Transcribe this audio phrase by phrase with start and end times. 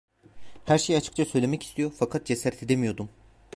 [0.65, 3.09] Her şeyi açıkça söylemek istiyor, fakat cesaret edemiyordum.